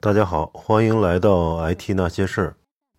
[0.00, 2.56] 大家好，欢迎来到 IT 那些事儿。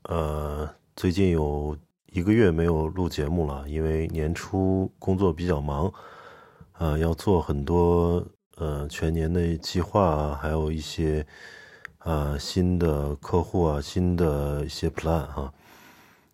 [0.10, 1.78] 呃，最近有
[2.12, 5.90] 一个月没有录节目了，因为年初工作比较忙，
[6.74, 8.22] 啊，要做很多
[8.58, 11.26] 呃全年的计划啊，还有一些
[12.00, 15.54] 啊新的客户啊，新的一些 plan 哈。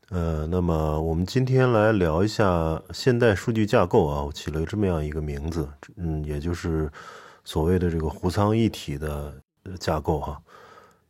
[0.09, 6.91] 呃，那么我们今天来聊一下现代数据架构啊，我起了这么样一个名字，嗯，也就是
[7.43, 9.31] 所谓的这个湖仓一体的
[9.79, 10.41] 架构哈。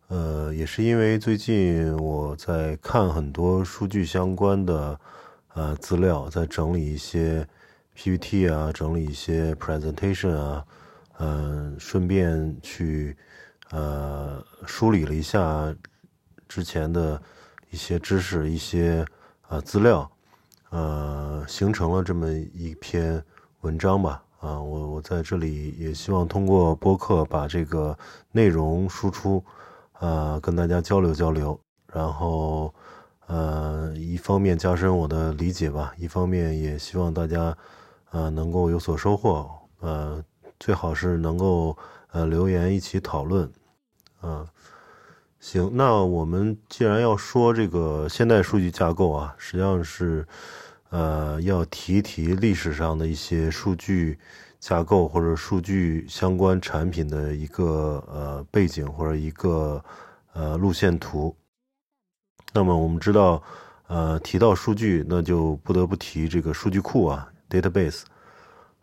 [0.08, 5.00] 呃，也是因为最近我在看很多数据相关的
[5.56, 7.48] 呃资料，在整理一些
[7.96, 10.66] PPT 啊，整理一些 presentation 啊，
[11.18, 13.18] 嗯，顺便去
[13.72, 15.76] 呃梳理了一下
[16.48, 17.20] 之前的
[17.72, 19.04] 一些知识、一些
[19.48, 20.08] 啊资料，
[20.70, 23.24] 呃，形成了这么一篇
[23.62, 24.22] 文章吧。
[24.40, 27.98] 啊，我我在这里也希望通过播客把这个
[28.32, 29.44] 内容输出。
[30.00, 31.60] 呃，跟大家交流交流，
[31.92, 32.74] 然后，
[33.28, 37.58] 呃，一方面加深我的理解吧，一方面也希望大家，
[38.12, 40.24] 呃，能够有所收获，呃，
[40.60, 41.78] 最好是能够，
[42.12, 43.50] 呃，留言一起讨论，
[44.20, 44.46] 啊，
[45.40, 50.28] 行，那我们既然要说这个现代数据架构啊，实际上是，
[50.90, 54.20] 呃，要提一提历史上的一些数据。
[54.66, 59.80] 架构或者数据相关产品的一个呃背景或者一个
[60.34, 61.36] 呃路线图。
[62.52, 63.44] 那么我们知道，
[63.86, 68.02] 呃，提到数据，那就不得不提这个数据库啊，database。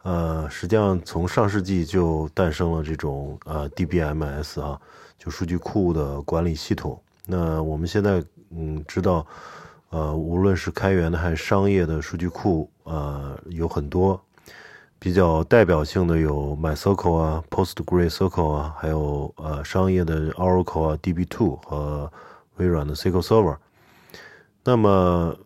[0.04, 4.80] 呃，实际上从上世纪就诞生了这种呃 DBMS 啊，
[5.18, 7.02] 就数据库的管理系统。
[7.26, 9.26] 那我们现在嗯知道，
[9.90, 14.24] 呃，无论是开源的还是商业的数据库，呃，有很多。
[15.02, 22.08] 比较代表性的有 MySQL 啊、PostgreSQL 啊，还有呃商业的 Oracle 啊、DB2 和
[22.58, 23.56] 微软的 SQL Server。
[24.62, 25.36] 那么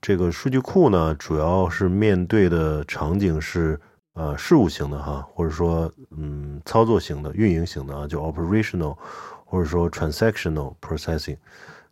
[0.00, 3.80] 这个数据库呢，主要是面对的场景是
[4.14, 8.96] 呃事务型的哈，或者说嗯操作型的、运营型的啊，就 operational
[9.44, 11.38] 或者说 transactional processing。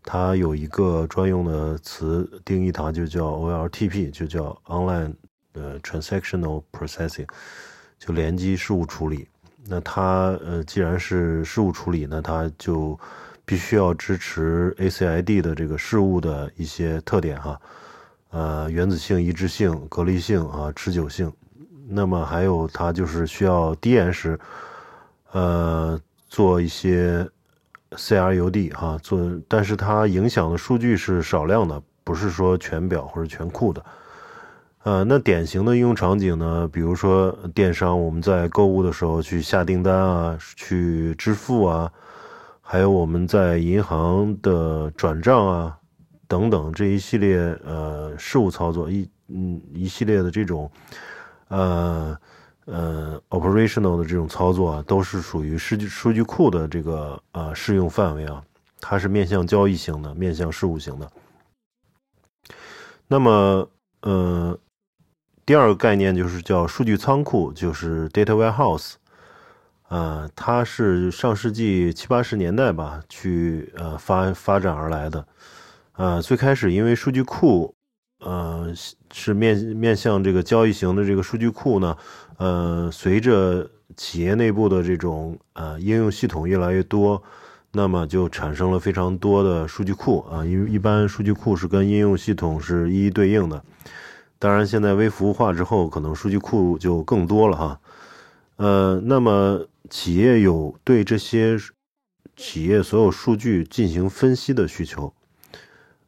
[0.04, 5.12] 它有一个专用的词定义它，就叫 OLTP，就叫 online。
[5.54, 7.26] 呃，transactional processing
[7.98, 9.26] 就联机事务处理。
[9.66, 12.98] 那它呃，既然是事务处理，那它就
[13.46, 17.60] 必须要支持 ACID 的这个事务的一些特点哈。
[18.30, 21.32] 呃，原子性、一致性、隔离性啊、持久性。
[21.88, 24.38] 那么还有它就是需要低延时，
[25.32, 27.26] 呃，做一些
[27.90, 33.84] CRUD 哈，做，但是它影响的数据是少量的，不是说全表或者全库的。
[34.84, 36.68] 呃，那典型的应用场景呢？
[36.70, 41.90] 比如说电商，我们在购物的时候去下订单啊，去支付啊，
[42.60, 45.78] 还有我们在银行的转账啊，
[46.28, 50.70] 等等这一系列呃事务操作一嗯一系列的这种
[51.48, 52.14] 呃
[52.66, 58.44] 呃 operational 的这种操作啊，都是属于数据数据库的这个啊适用范围啊，
[58.82, 61.10] 它是面向交易型的，面向事务型的。
[63.08, 63.66] 那么
[64.02, 64.58] 呃。
[65.46, 68.94] 第二个概念就是叫数据仓库，就是 data warehouse，
[69.88, 75.26] 啊，它是上世纪七八十年代吧，去呃发发展而来的，
[75.96, 77.74] 呃，最开始因为数据库，
[78.20, 78.72] 呃，
[79.12, 81.94] 是面面向这个交易型的这个数据库呢，
[82.38, 87.22] 呃，随着企业内部的这种呃应用系统越来越多，
[87.72, 93.62] 那么就产生了非常多的数据库啊，因为一般数据库是跟应用系统是一一对应的。
[94.38, 97.80] 当然，现在微服务化之后，可能数据库就更多了哈。
[98.56, 101.56] 呃，那么企业有对这些
[102.36, 105.12] 企业所有数据进行分析的需求，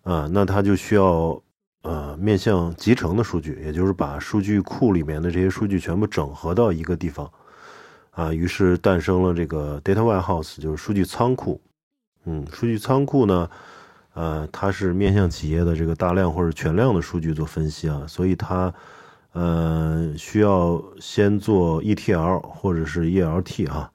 [0.02, 1.40] 啊，那它就需要
[1.82, 7.30] 呃面向集成的数据，也就是把数据库里面的这些数据全部整合到一个地方，
[8.10, 11.60] 啊，于是诞生了这个 data warehouse，就是数据仓库。
[12.24, 13.48] 嗯，数据仓库呢？
[14.16, 18.72] 呃，它是面向企业的这个大量或者全量的数据做分析啊，所以它，
[19.32, 23.90] 呃，需要先做 ETL 或者是 ELT 啊，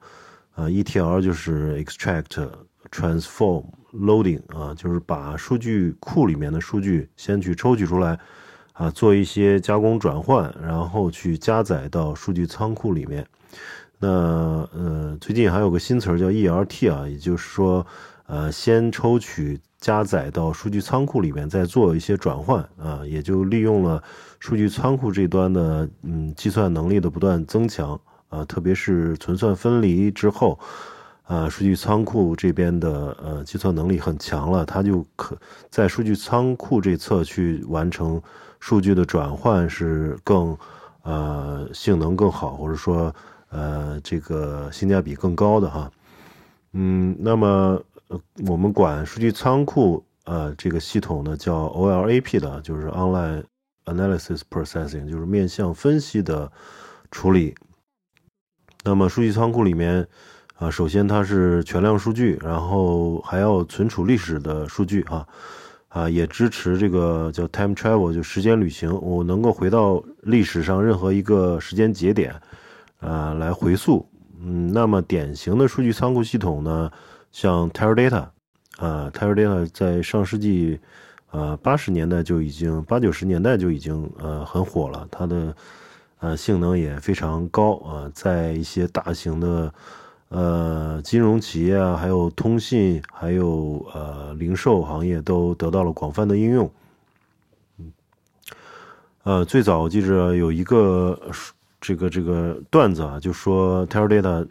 [0.54, 2.48] 啊，ETL 就是 extract、
[2.92, 8.16] transform、loading 啊，就是把数据库里面的数据先去抽取出来，
[8.74, 13.26] 啊，做一些加工转换，然后去加载到数据仓库里面。
[13.98, 17.84] 那呃，最近还有个新词儿叫 ELT 啊，也就是说，
[18.26, 19.60] 呃，先抽取。
[19.82, 24.00] 加载到数据仓库里面，再做一些转换啊，也就利用了
[24.38, 30.56] 数据仓库这端的嗯计算能力的不断增强啊，特别是存算分离之后，
[31.24, 35.36] 啊，数据仓库这边的呃计算能力很强了，它就可
[35.68, 38.22] 在数据仓库这侧去完成
[38.60, 40.56] 数据的转换是更
[41.02, 43.12] 呃性能更好，或者说
[43.50, 45.90] 呃这个性价比更高的哈。
[46.74, 47.82] 嗯，那么
[48.46, 53.44] 我们管数据仓库呃这个系统呢叫 OLAP 的，就是 Online
[53.84, 56.50] Analysis Processing，就是面向分析的
[57.10, 57.54] 处理。
[58.84, 60.06] 那么数据仓库里面。
[60.58, 65.26] 啊，首先它是全量数据，然后还要存储历史的数据啊，
[65.88, 72.40] 啊，也支持这个叫 time travel，就时间旅行，我能够回到历史上任何一个时间节点，
[73.00, 74.08] 啊，来回溯。
[74.40, 76.92] 嗯，那么典型的数据仓库系统呢，
[77.32, 78.28] 像 Teradata，
[78.78, 80.78] 啊，Teradata 在上世纪，
[81.30, 85.56] 呃，八十年代就已经，八九十年代就已经呃很火了，它的
[86.20, 89.74] 呃性能也非常高啊，在一些大型的。
[90.34, 96.72] 呃，金融企业啊，还有通信，还有呃零售行业都得到了广泛的应用。
[99.24, 101.20] 呃，最早我记着有一个
[101.82, 104.48] 这个这个段子啊，就说 Teradata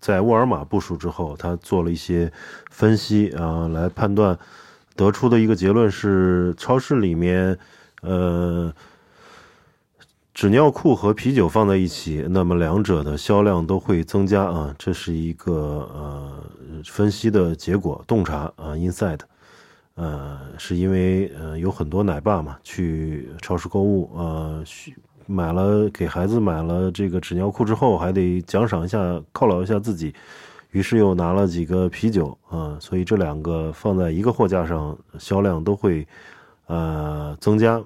[0.00, 2.32] 在沃尔玛部署之后，他做了一些
[2.70, 4.38] 分析啊，来判断，
[4.96, 7.58] 得出的一个结论是，超市里面
[8.02, 8.72] 呃。
[10.32, 15.52] 纸尿裤和啤酒放在一起，那么两者的销量都会增加啊，这是一个
[15.92, 16.44] 呃
[16.84, 19.18] 分析的结果，洞察啊，inside，
[19.96, 24.62] 呃，是因为呃有很多奶爸嘛去超市购物呃，
[25.30, 28.98] 买了给孩子买了这个纸尿裤之后，还得奖赏一下
[29.32, 30.12] 犒劳一下自己，
[30.72, 36.04] 于是又拿了几个啤酒啊，所以这两个放在一个货架上，销量都会
[36.66, 37.80] 呃增加。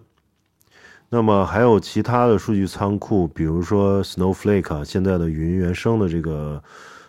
[1.11, 6.61] 那么还有其他的数据仓库，比如说 Snowflake 啊，现在的云原生的这个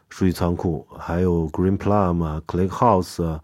[0.10, 3.40] 数据仓库，还有 Greenplum 啊、ClickHouse 啊，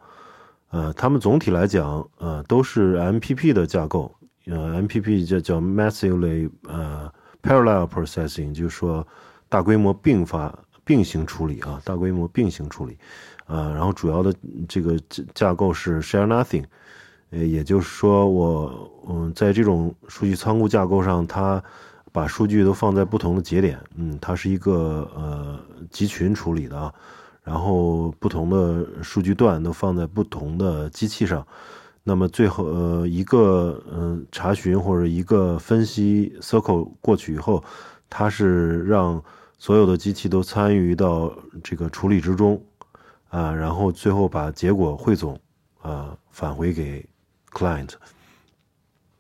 [0.70, 4.12] 呃，他们总体来讲，呃，都是 MPP 的架构，
[4.46, 7.12] 呃，MPP 叫叫 Massively 呃
[7.42, 9.06] Parallel Processing，就是说
[9.50, 12.98] 大规模并发并行处理啊，大规模并行处理，
[13.46, 14.34] 啊，然后主要的
[14.68, 14.98] 这个
[15.34, 16.66] 架构是 Share Nothing。
[17.30, 21.64] 也就是说，我嗯，在这种数据仓库架构上，它
[22.12, 25.58] 把数据都放在不同的节点，嗯，它是一个呃
[25.90, 26.94] 集群处理的啊，
[27.42, 31.48] 然后不同的数据段都放在不同的机器上，
[32.04, 37.64] 那么最后呃一个嗯查询或者一个分析 circle 过去以后，
[38.10, 39.24] 它是让
[39.58, 41.34] 所有的机器都参与到
[41.64, 42.64] 这个处理之中
[43.30, 45.40] 啊，然后最后把结果汇总
[45.82, 47.06] 啊返回给。
[47.54, 47.96] Client，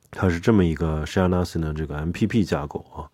[0.10, 3.12] 它是这么一个 Share Nothing 的这个 MPP 架构啊。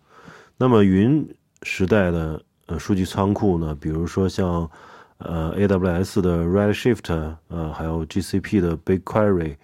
[0.56, 4.70] 那么云时代的呃数据仓库呢，比如说像
[5.18, 9.56] 呃 AWS 的 Redshift，呃还有 GCP 的 BigQuery，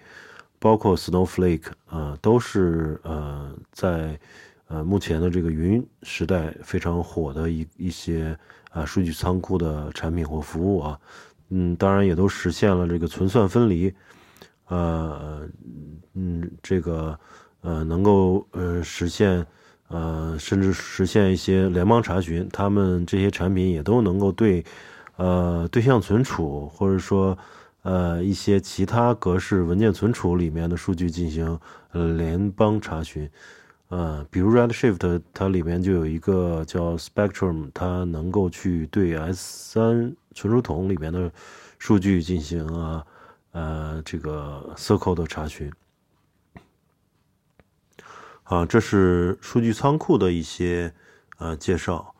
[0.59, 4.19] 包括 Snowflake 啊，都是呃在
[4.67, 8.37] 呃目前的这个云时代非常火的一一些
[8.71, 10.99] 啊数据仓库的产品或服务啊。
[11.49, 13.93] 嗯，当然也都实现了这个存算分离。
[14.67, 15.47] 呃，
[16.15, 17.17] 嗯，这个
[17.61, 19.45] 呃，能够呃实现
[19.89, 24.65] 呃，甚至实现一些联邦查询，他们这些产品也都能够对
[25.15, 27.37] 呃对象存储或者说
[27.83, 31.59] 呃一些其他格式文件存储里面的数据进行
[31.91, 33.29] 呃联邦查询。
[33.89, 41.31] 呃，比如 Redshift 它里面就有一个叫 Spectrum，它能够去对 S3 存储桶里面的
[41.77, 43.05] 数据进行啊。
[43.51, 45.71] 呃，这个 Circle 的查询，
[48.43, 50.93] 啊，这是数据仓库的一些
[51.37, 52.13] 呃介绍。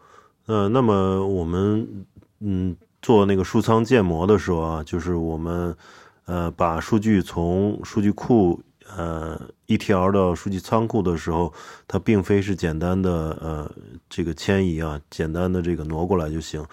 [0.45, 2.05] 呃，那么我们
[2.39, 2.73] 嗯
[3.05, 5.77] 做那个数仓建模的时候啊，就是我们
[6.25, 8.59] 呃把数据从数据库
[8.97, 11.53] 呃 ETL 到数据仓库的时候，
[11.87, 13.71] 它并非是简单的呃
[14.09, 16.65] 这个迁移啊，简单的这个挪过来就行。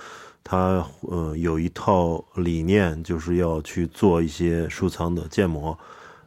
[0.42, 5.78] 它呃有一套理念，就是要去做一些数仓的建模。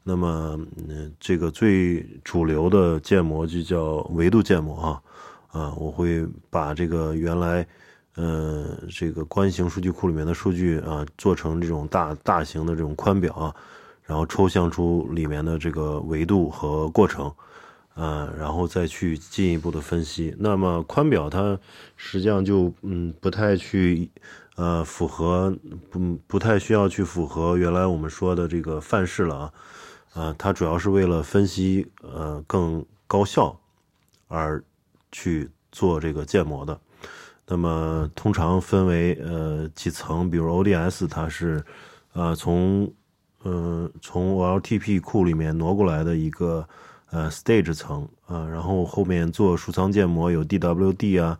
[0.03, 0.55] 那么，
[0.87, 5.01] 嗯，这个最主流的建模就叫维度建模啊。
[5.47, 7.65] 啊，我会把这个原来，
[8.15, 13.55] 呃，这个关型数据库里面的数据啊，做成这种大大型的这种宽表啊，
[14.03, 17.31] 然后抽象出里面的这个维度和过程。
[17.97, 20.35] 呃，然后再去进一步的分析。
[20.37, 21.57] 那么宽表它
[21.95, 24.11] 实际上就嗯不太去
[24.57, 25.57] 呃符合
[25.89, 29.53] 不不太需要去符合原来我们说的这个范式了啊
[30.13, 33.57] 啊，它主要是为了分析呃更高效
[34.27, 34.61] 而
[35.09, 36.77] 去做这个建模的。
[37.47, 41.63] 那么通常分为呃几层，比如 ODS，它是
[42.13, 42.91] 呃从
[43.43, 46.67] 呃从 OLTP 库里面挪过来的一个
[47.11, 51.39] 呃 stage 层啊，然后后面做数仓建模有 DWD 啊、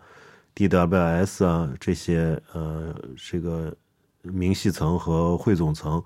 [0.56, 3.76] DWS 啊这些呃这个
[4.22, 6.04] 明细层和汇总层，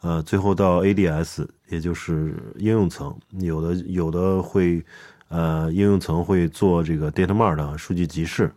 [0.00, 4.82] 呃最后到 ADS，也就是应用层，有的有的会
[5.28, 8.50] 呃应用层会做这个 Data Mart 数据集市。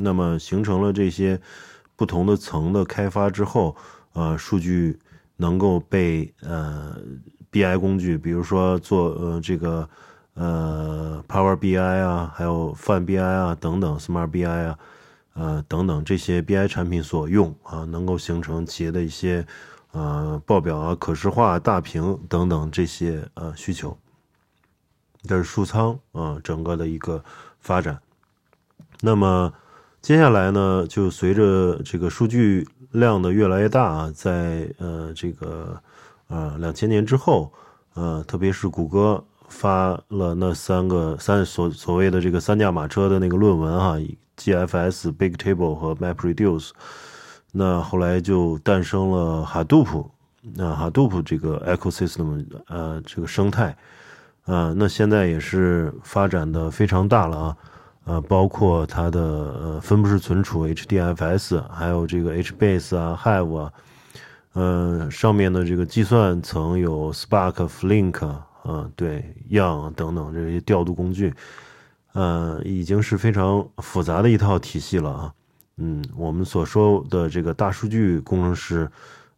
[0.00, 1.40] 那么形成了这些
[1.96, 3.74] 不同的层的开发之后，
[4.12, 4.96] 呃，数据
[5.36, 6.96] 能够被呃
[7.50, 9.88] BI 工具，比如说做呃这个
[10.34, 14.78] 呃 Power BI 啊，还有泛 BI 啊等等，Smart BI 啊，
[15.34, 19.44] 呃等等这些 BI 产品所用啊，能够形成企业的一些
[19.90, 23.98] 呃报表啊、可视化、大屏等等这些呃需求。
[25.24, 27.24] 这是数仓啊整个的一个
[27.58, 27.98] 发展。
[29.00, 29.52] 那么。
[30.00, 35.78] 接下来呢，就随着这个数据量的越来越大啊，在呃这个
[36.28, 37.52] 呃两千年之后，
[37.94, 43.96] 呃特别是谷歌发了那三个三所所谓的这个三驾马车的那个论文啊
[44.38, 46.70] ，GFS、Big Table 和 MapReduce，
[47.52, 50.06] 那后来就诞生了 Hadoop，
[50.54, 53.76] 那 Hadoop 这个 ecosystem 呃这个生态，
[54.46, 57.56] 啊那现在也是发展的非常大了啊。
[58.08, 63.72] 呃，包括它的呃分布式存储 HDFS，还有这个 HBase 啊、Hive 啊，
[64.54, 71.34] 呃，上面的这个计算层有 Spark、Flink 啊，对，Yarn 等等这些调度工具，
[72.14, 75.34] 呃，已经是非常复杂的一套体系了啊。
[75.76, 78.90] 嗯，我们所说的这个大数据工程师，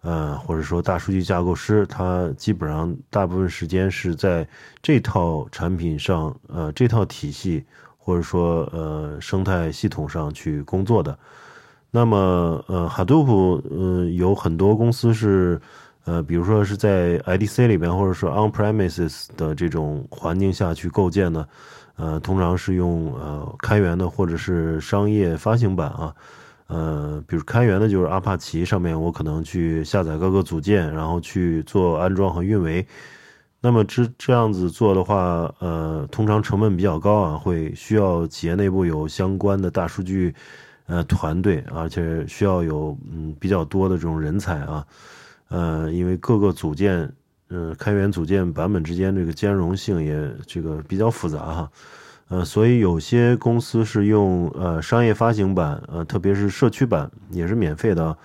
[0.02, 4.46] 呃，或者说大数据架构师，他基本上大部分时间是在
[4.80, 7.64] 这套产品上，呃，这套体系。
[8.02, 11.16] 或者说，呃，生态系统上去工作的，
[11.90, 12.16] 那么，
[12.66, 15.60] 呃，Hadoop，呃，有很多公司是，
[16.06, 21.46] 呃，比如说是在 IDC 里边，或者说 on-premises 的这种环境下去构建的，
[21.96, 26.14] 呃，通常是用呃开源的或者是商业发行版啊，
[26.68, 32.84] 呃，比如开源的就是阿帕奇上面，我可能去下载各个组件，然后去做安装和运维。
[33.62, 40.34] 那么这这样子做的话，呃，通常成本比较高啊，会需要企业内部有相关的大数据，
[40.86, 44.86] 呃，团队，而且需要有嗯比较多的这种人才啊，
[45.48, 47.12] 呃，因为各个组件，
[47.48, 51.70] 呃，开源组件版本之间这个兼容性也这个比较复杂哈，
[52.28, 58.16] 呃，所以有些公司是用呃商业发行版，呃，特别是社区版也是免费的。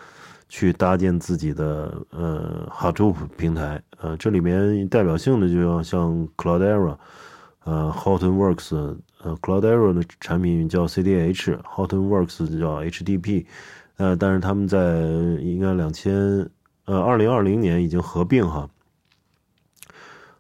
[0.56, 6.96] 去搭建自己的呃 Hadoop 平台，呃，这里面代表性的就要像 Cloudera，
[7.66, 8.74] 呃，Hortonworks，
[9.22, 13.46] 呃，Cloudera 的产品叫 CDH，Hortonworks 叫 HDP，
[13.98, 15.02] 呃，但是他们在
[15.42, 16.50] 应该两千
[16.86, 18.70] 呃二零二零年已经合并哈，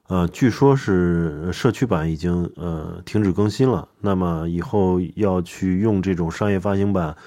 [0.07, 7.17] 呃，据说是社区版已经呃停止更新了，那么以后要去用这种商业发行版。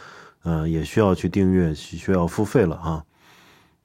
[0.43, 3.05] 呃，也需要去订阅，需要付费了啊。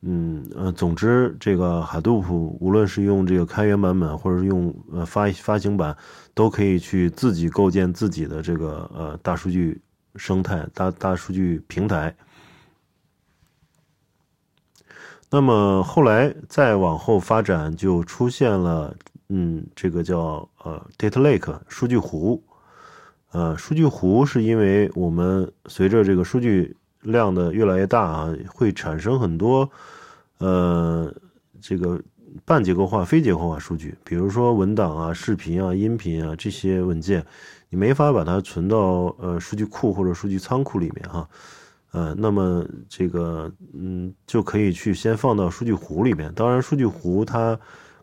[0.05, 2.29] 嗯呃，总之，这个 Hadoop
[2.59, 5.95] 无论是用这个开源版本，或者是用呃发发行版，
[6.33, 9.81] 都可以去自己构建自己的这个呃大数据
[10.17, 12.13] 生态、大大数据平台。
[15.29, 18.95] 那么后来再往后发展，就出现了
[19.29, 22.43] 嗯，这个叫呃 Data Lake 数据湖。
[23.33, 29.67] 呃，数据湖是因为我们随着这个数据量的越来越大啊，会产生很多
[30.37, 31.11] 呃
[31.59, 31.99] 这个
[32.45, 37.25] 半结构化、非结构化数据，比如说文档啊、视频啊、音频啊这些文件，
[37.69, 38.77] 你没法把它存到
[39.17, 41.27] 呃数据库或者数据仓库里面哈，
[41.91, 46.31] 呃，那么这个嗯就可以去先放到数据湖里面。
[46.35, 47.59] 当然，数据湖它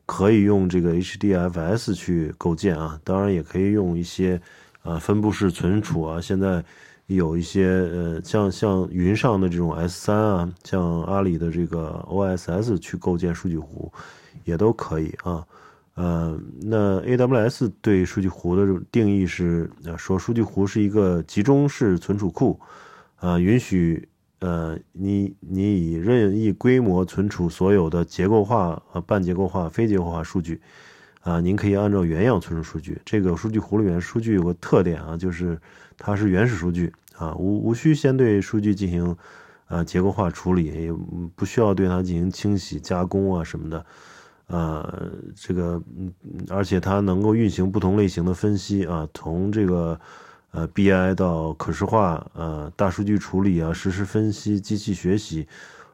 [0.07, 4.43] 可以用这个 HDFS 去构建啊，当然也可以用一些。
[4.83, 6.65] 啊，分布式存储啊，现在
[7.07, 13.93] 有一些呃，像像云上的这种 S 三啊，像阿里的这个 OSS 去构建数据湖，
[14.45, 15.45] 也都可以啊。
[15.95, 22.59] 呃，那 AWS 对数据湖的定义是说，数据湖是一个集中式存储库，
[23.17, 24.09] 啊，允许
[24.39, 30.59] 呃你你以任意规模存储所有的结构化、呃半结构化、非结构化数据。
[31.23, 33.01] 啊，您可以按照原样存储数据。
[33.05, 35.61] 这个数据湖里面数据有个特点啊，就是
[35.99, 39.17] 它是原始数据啊，无无需先对数据进行
[39.67, 40.93] 啊结构化处理，也
[41.37, 43.85] 不需要对它进行清洗加工啊什么的。
[44.47, 46.13] 呃，这个嗯，
[46.49, 50.01] 而且它能够运行不同类型的分析啊，从这个
[50.51, 55.47] 呃，BI 到可视化，呃，大数据处理啊，实时分析，机器学习，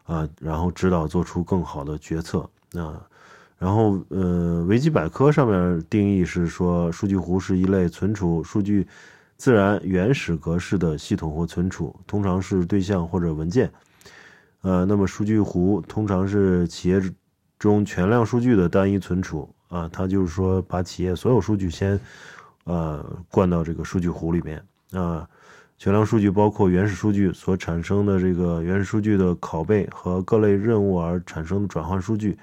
[0.04, 3.04] 啊，然后指导做出更好的决策啊。
[3.58, 8.86] 然后，呃，维基百科上面定义是说，数据湖是一类存储数据
[9.38, 13.70] 自然原始格式的系统或存储，通常是对象或者文件。
[14.60, 17.00] 呃，那么数据湖通常是企业
[17.58, 21.98] 中全量数据的单一存储啊，它就是说把企业所有数据先
[22.64, 25.26] 呃灌到这个数据湖里面啊。
[25.78, 32.36] 全量数据包括原始数据所产生的这个原始数据的拷贝和各类任务而产生的转换数据。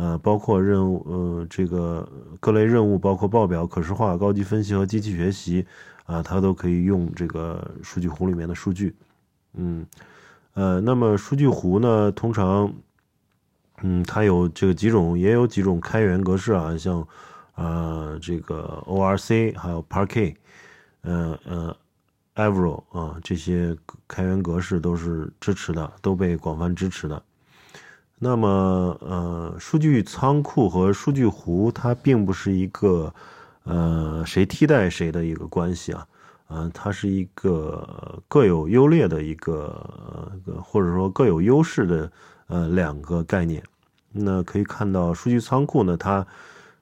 [0.00, 2.08] 呃，包括任务，呃，这个
[2.40, 5.66] 各类任务，包括报表、可视化、高级分析和机器学习，
[6.06, 8.96] 啊，它都可以用这个数据湖里面的数据。
[9.52, 9.84] 嗯，
[10.54, 12.72] 呃，那么数据湖呢，通常，
[13.82, 17.06] 嗯，它有这个几种，也有几种开源格式啊，像，
[17.56, 20.34] 呃，这个 ORC，还有 Parquet，
[21.02, 21.76] 呃呃
[22.36, 23.76] ，Avro 啊，这些
[24.08, 27.22] 开源格式都是支持的，都被广泛支持的。
[28.22, 28.48] 那么，
[29.00, 33.10] 呃，数据仓库和数据湖它并不是一个，
[33.64, 36.06] 呃，谁替代谁的一个关系啊，
[36.50, 39.74] 嗯，它是一个各有优劣的一个，
[40.62, 42.12] 或者说各有优势的，
[42.48, 43.62] 呃，两个概念。
[44.12, 46.26] 那可以看到，数据仓库呢，它，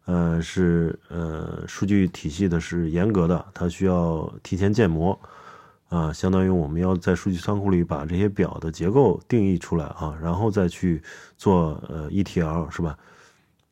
[0.07, 5.16] 呃，是呃，数据体系的是严格的，它需要提前建模。
[5.88, 11.02] 啊，相当于我们要在数据仓库里把这些表的结构定义出来啊，然后再去
[11.37, 12.97] 做呃 ETL 是吧？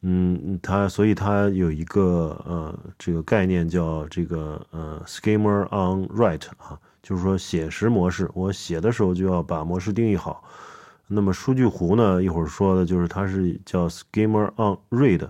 [0.03, 10.45] 嗯，它所以它有一个呃这个概念叫这个呃 Schema on Write 啊，就是说写实模式，我写的时候就要把模式定义好。
[11.09, 15.29] 那么数据湖呢，一会儿说的就是它是叫 Schema on Read。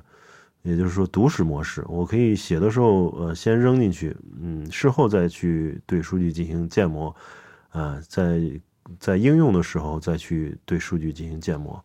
[0.66, 7.14] 也就是说，读史模式，我可以写的时候，呃，先扔进去，嗯，事后再去对数据进行建模，
[7.70, 8.40] 啊，在
[8.98, 11.80] 在应用的时候再去对数据进行建模。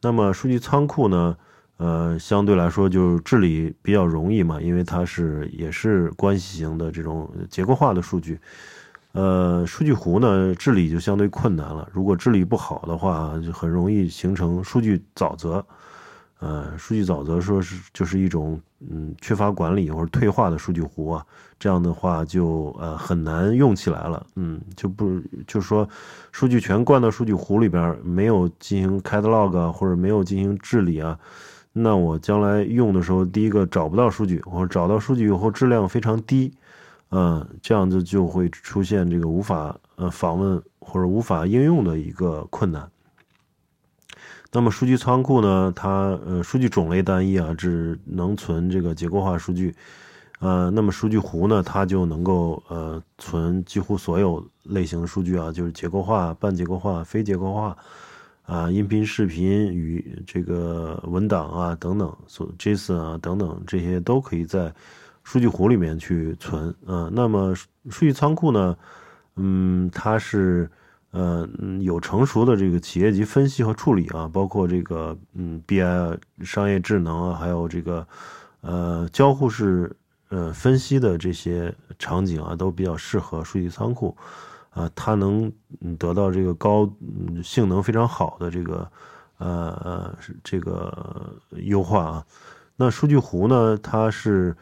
[0.00, 1.36] 那么数据仓库呢，
[1.76, 8.40] 呃，相对来说就治理比较容易嘛，因为它是也是关系型的这种结构化的数据。
[9.12, 15.62] 呃，数据湖呢治理就相对困难了，如果治理不好的话，就很容易形成数据沼泽。
[16.38, 21.24] 呃，数据沼泽说是就是一种嗯缺乏管理或者退化的数据湖啊，
[21.58, 25.88] 这样的话就呃很难用起来了，嗯，就不就说
[26.32, 31.18] 数据全灌到数据湖里边，没有进行 catalog，或者没有进行治理啊，
[31.72, 36.52] 那我将来用的时候，第一个找不到数据，或者找到数据以后质量非常低，
[37.12, 42.86] 嗯，这样子就会出现这个无法呃访问或者无法应用的一个困难。
[44.56, 45.70] 那么数据仓库呢？
[45.76, 49.74] 它呃数据种类单一啊，只能存这个结构化数据，
[50.38, 57.76] 呃，那么数据湖呢，它就能够呃存几乎所有类型的数据啊，就是结构化、半结构化、非结构化
[58.46, 64.72] 啊，音频、视频与这个文档啊等等，所 JSON 啊等等这些都可以在
[65.22, 67.10] 数据湖里面去存啊。
[67.12, 68.74] 那么数据仓库呢，
[69.34, 70.70] 嗯，它是。
[71.12, 71.48] 呃，
[71.80, 78.06] 有成熟的这个企业级分析和处理啊，包括这个嗯，BI 商业智能啊，还有这个
[78.60, 79.96] 呃交互式
[80.28, 84.14] 呃分析的这些场景啊，都比较适合数据仓库
[84.70, 85.50] 啊，它能
[85.98, 86.86] 得到这个高
[87.42, 88.90] 性能非常好的这个
[89.38, 92.26] 呃呃这个优化啊。
[92.76, 94.54] 那数据湖呢，它是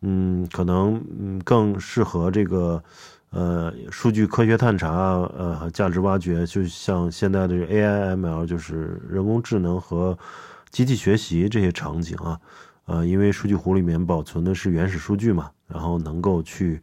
[0.00, 2.82] 嗯可能嗯更适合这个。
[3.30, 4.90] 呃，数据科学探查，
[5.36, 10.18] 呃，价值挖掘，就像现在的 AI、ML，就是人工智能和
[10.70, 12.40] 机器学习这些场景啊，
[12.86, 16.82] 呃，因为数据湖里面保存的是原始数据嘛，然后能够去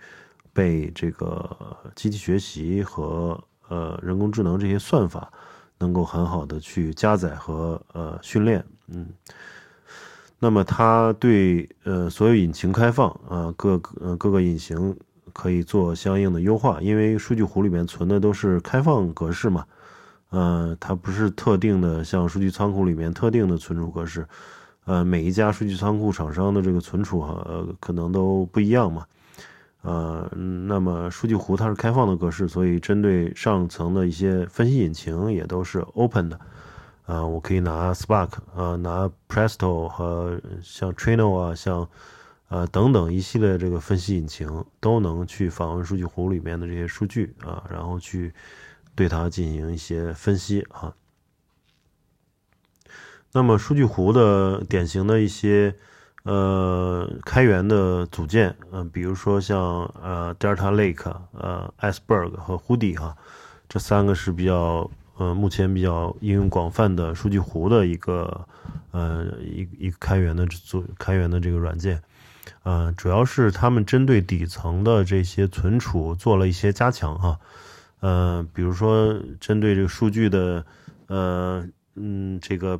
[0.53, 5.29] 被这个机器学习和呃人工智能这些算法
[5.77, 9.05] 能够很好的去加载和呃训练，嗯，
[10.39, 14.97] 那么它对呃所有引擎开放啊，各呃各个引擎。
[15.39, 19.63] 可以做相应的优化，因为数据湖里面存的都是开放格式嘛，
[20.31, 24.27] 呃，它不是特定的，像数据仓库里面特定的存储格式，
[24.85, 29.05] 呃，每一家数据仓库厂商的这个存储呃可能都不一样嘛，
[29.83, 30.27] 呃，
[30.67, 36.39] 那么数据湖它是开放的格式，所以针对上层的一些分析引擎也都是 open 的，
[37.05, 41.87] 啊，我可以拿 Spark 啊，拿 Presto 和像 Trino 啊，像。
[42.49, 48.33] 呃，等等一系列这个分析引擎都能去访问数据湖里面的这些数据啊，然后去
[48.95, 50.95] 对它进行一些分析啊。
[53.33, 55.75] 那么数据湖的典型的一些
[56.23, 63.15] 呃开源的组件，嗯，比如说像呃 Delta Lake、呃 Iceberg 和 Hoodie 哈，
[63.67, 68.47] 这三个是比较呃目前比较应用广泛的数据湖的一个
[68.91, 72.01] 呃一一个开源的组开源的这个软件，
[72.67, 77.39] 呃，主要是他们针对底层的这些存储做了一些加强哈，
[78.01, 80.65] 呃，比如说针对这个数据的
[81.07, 82.77] 呃嗯这个。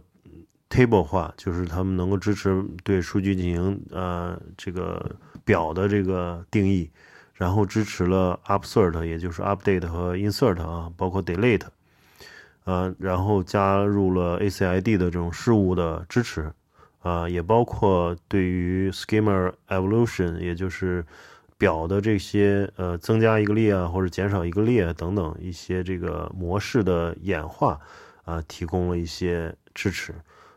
[0.70, 6.92] table 化就是他们能够支持对数据进行呃这个表的这个定义，
[7.34, 11.62] 然后支持了 upsert，也就是 update 和 insert 啊，包括 delete，
[12.66, 16.52] 呃，然后加入了 ACID 的这种事务的支持，
[17.08, 21.06] 啊，也包括对于 schema evolution，也就是
[21.58, 27.80] 表的这些呃增加一个列啊或者减少一个列等等一些这个模式的演化
[28.26, 30.14] 啊，提供了一些支持。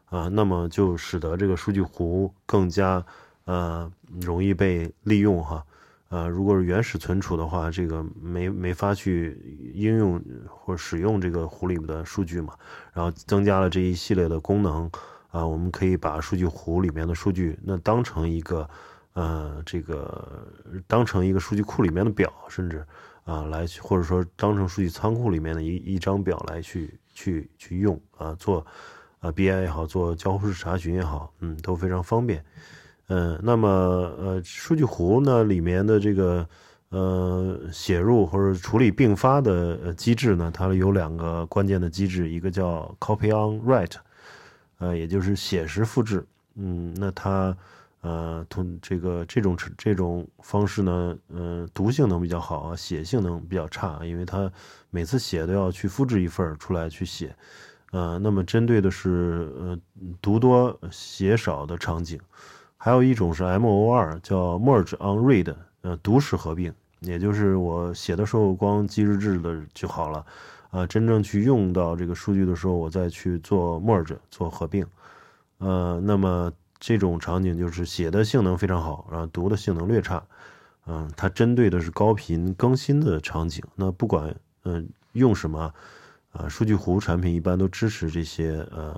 [0.07, 3.05] 啊，那么就使得这个数据湖更加
[3.45, 3.89] 呃
[4.21, 5.65] 容易被利用哈。
[6.09, 9.39] 呃，如果是原始存储的话，这个没没法去
[9.73, 12.55] 应用或使用这个湖里面的数据嘛。
[12.93, 14.91] 然后增加了这一系列的功能
[15.31, 18.69] 啊，我们可以把数据湖里面的数据那当成一个
[19.15, 20.47] 呃这个
[20.87, 22.85] 当成一个数据库里面的表，甚至
[23.25, 28.65] 啊来或者说当成数据仓库里面的一一张表来去去去用啊做。
[29.21, 32.43] 啊，BI 也好，做交互式查询也好，嗯，都非常方便。
[33.09, 36.49] 嗯，那么呃，数据湖呢里面的这个
[36.89, 43.97] 呃写入或者处理并发的机制呢，它有两个关键的机制，一个叫 Copy on Write，
[44.81, 46.27] 呃，也就是写实复制。
[46.57, 47.57] 嗯，那它
[48.01, 54.51] 呃同这个这种这种方式呢，呃，读性能比较好啊，写性能比较差，因为它
[54.91, 57.33] 每次写都要去复制一份出来去写。
[57.93, 59.79] 呃，那么针对的是呃
[60.21, 62.19] 读多写少的场景，
[62.77, 70.25] 还有一种是 MOR 叫 Merge on Read，呃读时合并，也就是我写的时候光记日志的就好了，
[70.71, 74.87] 啊真正去用到这个数据的时候，我再去做 Merge 做合并，
[75.59, 80.23] 呃那么这种场景就是写的性能非常好，然后读的性能略差，
[80.87, 85.73] 嗯它针对的是高频更新的场景，那不管嗯用什么。
[86.33, 88.97] 啊，数据湖产品一般都支持这些呃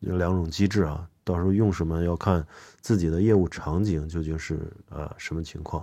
[0.00, 2.46] 两种机制啊，到时候用什么要看
[2.82, 5.82] 自己的业务场景究竟是呃什么情况。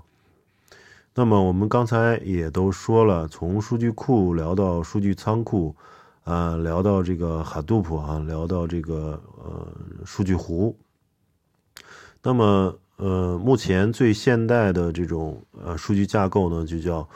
[1.14, 5.76] 那么我们刚才也都说了，从数据库聊到数据仓库，
[6.24, 9.68] 啊，聊到这个 Hadoop 啊，聊到这个呃
[10.06, 10.78] 数据湖。
[12.24, 17.08] 那么呃，目前最现代的这种呃数据架构呢，就叫。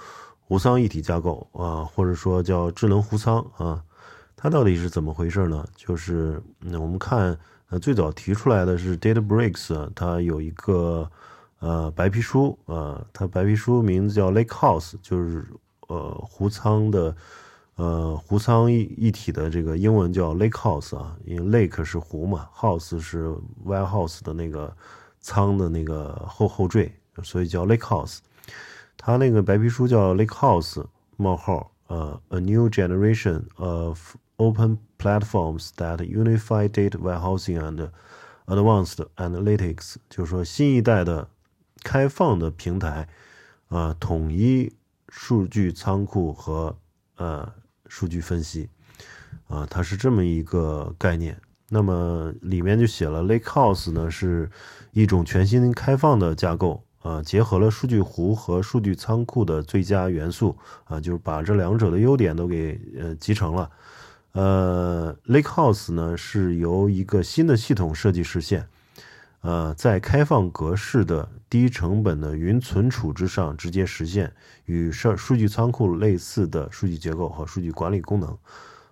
[0.47, 3.83] 湖仓一体架构啊，或者说叫智能湖仓啊，
[4.35, 5.65] 它到底是怎么回事呢？
[5.75, 6.39] 就是
[6.73, 7.35] 我们看，
[7.69, 11.09] 呃，最早提出来的是 DataBricks，它有一个
[11.65, 15.43] 呃白皮书啊，它白皮书名字叫 Lakehouse，就是
[15.87, 17.15] 呃湖仓的
[17.77, 24.71] 呃湖仓一一体的这个英文叫 Lakehouse 啊，因为 Lake 是湖嘛，House 是 Warehouse 的那个
[25.19, 26.91] 仓的那个后后缀，
[27.23, 28.19] 所以叫 Lakehouse。
[28.95, 30.85] 它那个白皮书叫 Lakehouse
[31.17, 37.89] 冒号呃 A new generation of open platforms that unify data warehousing and
[38.45, 41.27] advanced analytics，就是说新一代的
[41.85, 43.07] 开放的平台
[43.69, 44.73] 啊，统一
[45.09, 46.75] 数据仓库和
[47.17, 47.47] 呃
[47.87, 48.67] 数据分析
[49.47, 51.39] 啊，它是这么一个概念。
[51.69, 54.49] 那么里面就写了 Lakehouse 呢是
[54.91, 56.81] 一种全新开放的架构。
[57.05, 63.69] 啊，结合了数据湖和数据仓库的最佳元素啊，就是把这两者的优点都给呃集成了。
[64.31, 68.67] 呃，Lakehouse 呢是由一个新的系统设计实现，
[69.45, 74.33] 呃，在开放格式的低成本的云存储之上直接实现
[74.65, 78.37] 与数数据仓库类似的数据结构和数据管理功能。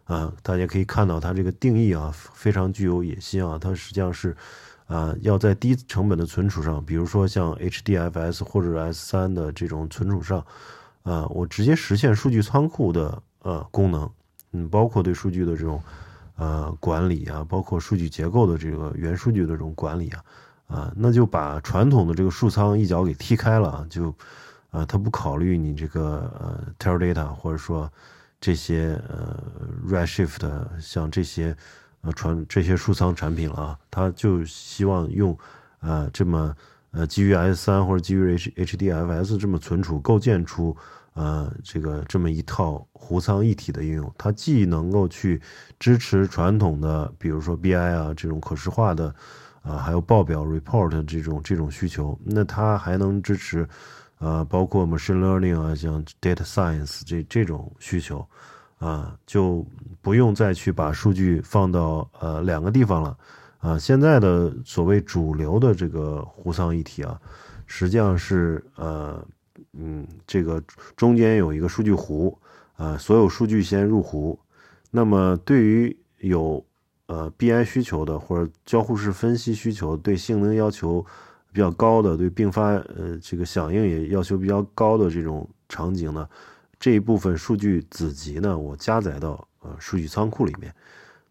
[0.03, 4.37] 啊，大家可以看到它这个定义啊，非常具有野心啊，它实际上是。
[4.85, 10.45] 啊，要在低成本的存储上，比如说像 HDFS 或者 S3 的这种存储上，
[11.03, 14.11] 啊，我直接实现数据仓库的呃功能，
[14.51, 15.81] 嗯，包括对数据的这种
[16.35, 20.23] 呃管理啊，包括数据结构的这个元数据的这种管理啊，
[20.67, 24.13] 啊，那就把传统的这个数仓一脚给踢开了，就
[24.71, 27.91] 啊，他不考虑你这个呃 Teradata 或者说
[28.39, 29.41] 这些呃
[29.87, 30.41] Redshift
[30.79, 31.55] 像这些。
[32.05, 35.37] 呃，传这些数仓产品了啊，他就希望用，
[35.79, 36.53] 呃，这么
[36.91, 40.75] 呃基于 S 三或者基于 H HDFS 这么存储，构建出
[41.13, 44.13] 呃这个这么一套湖仓一体的应用。
[44.17, 45.41] 它既能够去
[45.79, 49.13] 支持传统的，比如说 BI 啊这种可视化的
[49.61, 52.17] 啊，还有报表 report 这种这种需求。
[52.23, 53.67] 那它还能支持，
[54.19, 58.27] 呃，包括 machine learning 啊，像 data science 这这种需求，
[58.79, 59.65] 啊，就
[60.01, 63.17] 不用再去把数据放到呃两个地方了。
[63.59, 67.17] 啊，现在的所谓主流的这个湖仓一体啊，
[67.65, 69.25] 实际上是呃，
[69.71, 70.63] 嗯，这个
[70.95, 72.37] 中间有一个数据湖，
[72.75, 74.37] 啊，所有数据先入湖。
[74.91, 76.65] 那么对于有
[77.07, 81.05] 呃 BI 需求的或者交互式分析需求，对性能要求
[81.51, 86.27] 比较高的，对并发呃这个响应也要求比较高的这种场景呢，
[86.79, 90.73] 这一部分数据子集呢，我加载到呃数据仓库里面。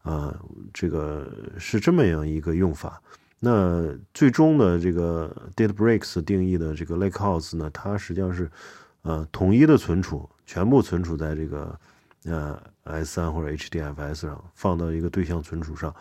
[0.02, 0.36] 啊，
[0.74, 3.00] 这个是这么样一个用法。
[3.44, 8.48] 那最终的这个 DataBricks 定义的这个 Lakehouse 呢，它实际上是
[9.02, 11.76] 呃统一的存储，全部存储在这个
[12.24, 15.92] 呃 S3 或者 HDFS 上，放到一个对象存储上，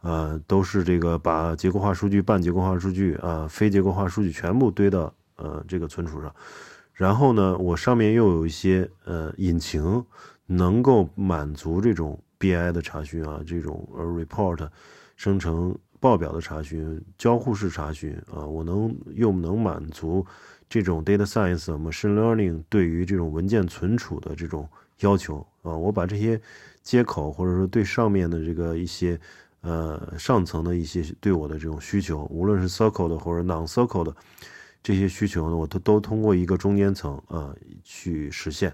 [0.00, 6.34] 呃，都是这个把结构化数据、半结构化数据啊、非结构化数据全部堆到呃这个存储上。
[6.94, 10.02] 然后呢，我上面又有一些呃引擎，
[10.46, 12.18] 能够满足这种。
[12.40, 14.68] BI 的查询啊，这种呃 report
[15.16, 20.24] 生成报表的查询、交互式查询啊，我能又能满足
[20.68, 24.68] 这种 data science、machine learning 对于这种文件存储的这种
[25.00, 25.76] 要求啊。
[25.76, 26.40] 我把这些
[26.82, 29.18] 接口或者说对上面的这个一些
[29.60, 34.14] 呃上层的一些对我的这种需求，无论是 circle 的或者 non circle 的
[34.82, 38.72] 这些需求呢，我都都通过一个中间层啊去实现。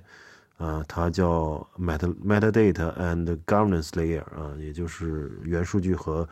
[0.57, 6.27] 啊，它叫 meta metadata and governance layer 啊，也就是元数据和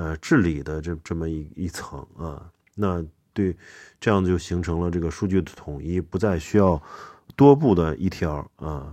[0.00, 2.50] 呃治理的这这么一一层啊。
[2.74, 3.54] 那对，
[4.00, 6.80] 这样就形成了这个数据的统一，不再需要
[7.36, 8.90] 多步的 ETL 啊。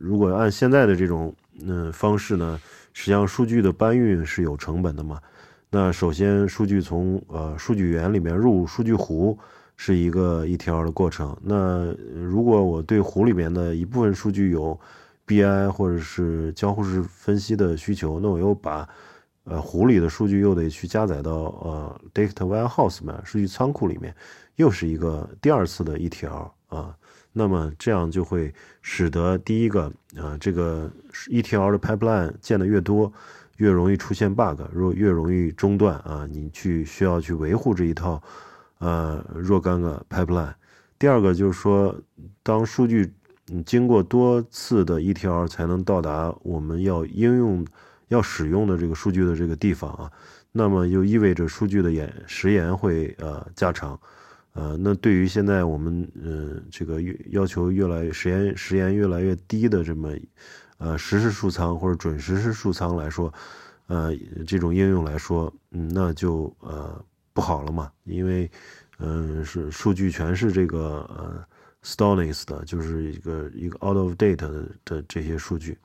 [0.00, 2.58] 如果按现在的这种嗯方式呢，
[2.94, 5.20] 实际上数据的搬运是有成本的嘛。
[5.68, 9.38] 那首先数据从呃数据源里面入数据湖。
[9.80, 11.36] 是一个 ETL 的过程。
[11.40, 14.76] 那如果我对湖里面的一部分数据有
[15.24, 18.88] BI 或者是交互式分析的需求，那我又把
[19.48, 24.14] 呃湖里的数据又得去加载到呃 Data Warehouse 嘛数据仓库里面，
[24.56, 26.94] 又是一个第二次的 ETL 啊。
[27.32, 30.90] 那么这样就会使得第一个啊这个
[31.28, 33.12] ETL 的 pipeline 建的越多，
[33.58, 38.20] 越容易出现 bug，若越容易中断啊，你去需要去维护这一套。
[38.78, 40.54] 呃，若干个 pipeline。
[40.98, 41.94] 第二个就是说，
[42.42, 43.12] 当数据
[43.64, 47.64] 经过多次的 ETL 才能到达我们要应用、
[48.08, 50.12] 要使用的这个数据的这个地方啊，
[50.52, 53.98] 那么就意味着数据的延时延会呃加长。
[54.52, 60.10] 呃，那对于现在我们呃这个越要求越来时延时延越来越低的这么
[60.78, 63.32] 呃实时数仓或者准实时数仓来说，
[63.86, 64.12] 呃
[64.46, 67.02] 这种应用来说，嗯，那就呃。
[67.34, 67.88] 不好了嘛？
[68.02, 68.50] 因为，
[68.98, 71.44] 嗯，是数据全是这个呃
[71.82, 75.78] s t o n e s 的，就是一个一个 out of date 的的这些数据。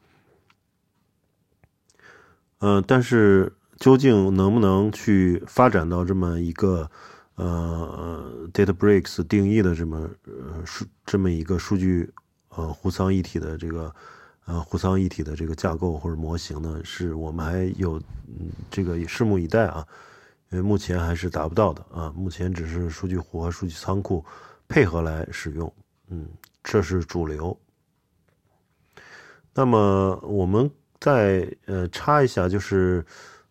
[2.65, 6.89] 嗯，但是究竟能不能去发展到这么一个
[7.35, 12.09] 呃 DataBricks 定义的这么呃数这么一个数据
[12.55, 13.93] 呃湖仓一体的这个
[14.45, 16.79] 呃湖仓一体的这个架构或者模型呢？
[16.85, 19.85] 是我们还有嗯这个拭目以待啊。
[20.49, 24.23] 因为目前还是达不到的啊，目前只是数据湖和数据仓库
[24.69, 25.73] 配合来使用，
[26.07, 26.29] 嗯，
[26.63, 27.59] 这是主流。
[29.53, 30.71] 那么我们
[31.03, 33.05] 再呃插一下，就是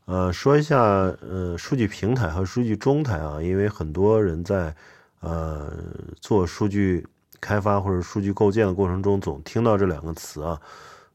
[0.07, 4.75] 呃说一下呃数据平台和数据中台啊，因为很多人在
[5.21, 5.71] 呃
[6.19, 7.07] 做数据
[7.43, 10.59] 开发或者数据构建的过程中，总听到这两个词啊，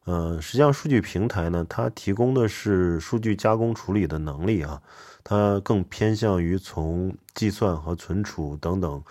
[0.05, 4.79] 呃，实际上数据平台呢，它提供的是数据加工处理的能力啊。
[5.23, 9.03] 它更偏向于从计算和存储等等，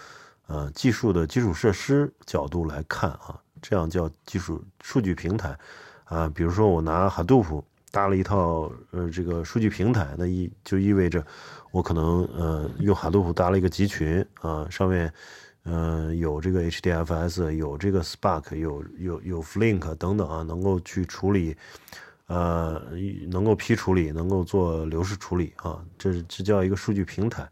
[0.46, 5.58] 呃，技术的基础设施角度来看啊，这样叫技术数据平台，
[6.06, 11.24] 啊，比如说我拿 Hadoop 搭了一套呃这个数据平台，那意就意味着
[11.70, 15.12] 我可能呃用 Hadoop 搭了一个集群啊，上面
[15.64, 21.56] 呃有这个 HDFS，有这个 Spark，有有有 Flink 等等啊，能够去处理。
[22.28, 22.82] 呃，
[23.28, 27.48] 能够批处理，能够做流式处理啊，这这叫一个数据平台。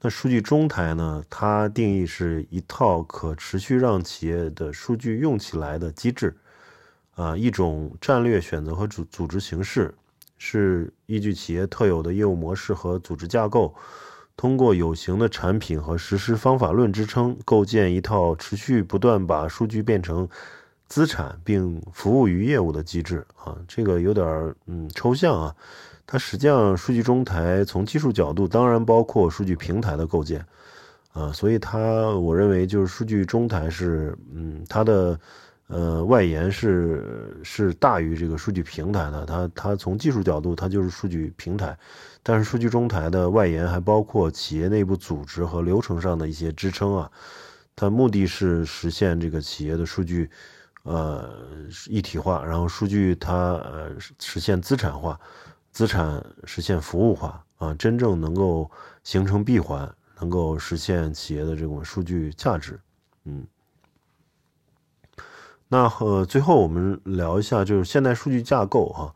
[0.00, 1.22] 那数据中台呢？
[1.28, 6.34] 它定义是一套可持续让企业的数据用起来的机制，
[7.16, 9.92] 啊，一种战略选择和组组织形式，
[10.38, 13.74] 是依据企业特有的业务模式和组织架构，
[14.36, 20.28] 通过有形的产品和实施方法论支撑，构建一套持续不断把数据变成。
[20.88, 25.52] 资产并服务于业务的机制啊，这个有点嗯抽象啊，
[26.06, 30.46] 它实际上数据中台从技术角度，当然包括数据平台的构建，
[31.12, 35.18] 啊，所以它我认为就是数据中台是，嗯，它的
[35.68, 41.76] 呃外延是是大于这个数据平台的，它它从技术角度它就是数据平台，
[42.22, 47.10] 但是数据中台的外延还包括企业内部组织和流程上的一些支撑啊，
[47.74, 50.30] 它目的是实现这个企业的数据
[50.84, 51.30] 呃
[51.88, 55.18] 一体化，然后数据它呃实现资产化。
[55.72, 58.70] 资产实现服务化啊，真正能够
[59.04, 59.86] 形成闭环，
[60.18, 62.80] 能够实现企业的这种数据价值。
[63.26, 63.46] 嗯，
[65.68, 69.12] 那呃，最后我们聊一下，就是现代数据架构哈。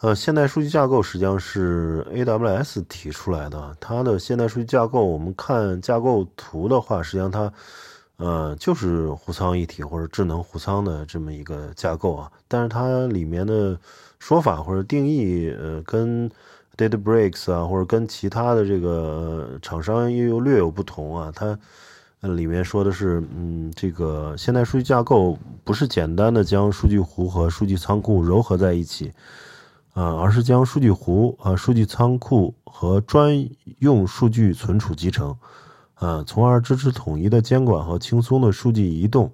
[0.00, 3.76] 呃，现代数据架构实际上是 AWS 提出来的。
[3.80, 7.52] 它的现代数据架构，我们看架构图的话，实际上它
[8.16, 12.30] 呃就是湖仓一体或者智能湖仓的这么一个架构啊。
[12.48, 13.78] 但是它里面的
[14.18, 16.28] 说法或者定义，呃，跟
[16.76, 21.32] DataBricks 啊，或者跟其他的这个厂商又略有不同啊。
[21.34, 21.58] 它
[22.24, 29.12] 那里面说的是，嗯，这个现代数据架构不是简单的将数据湖和数据仓库糅合在一起，
[29.92, 33.44] 啊，而是将数据湖啊、数据仓库和专
[33.80, 35.36] 用数据存储集成，
[35.94, 39.28] 啊，从而支持统一的监管和轻松的数据移动。